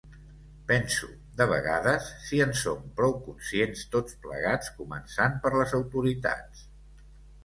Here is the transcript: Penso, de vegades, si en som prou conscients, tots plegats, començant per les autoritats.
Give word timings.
Penso, 0.69 1.07
de 1.41 1.45
vegades, 1.49 2.07
si 2.29 2.39
en 2.45 2.55
som 2.61 2.81
prou 2.99 3.13
conscients, 3.25 3.83
tots 3.97 4.17
plegats, 4.23 4.71
començant 4.79 5.37
per 5.45 5.53
les 5.57 5.77
autoritats. 5.81 6.65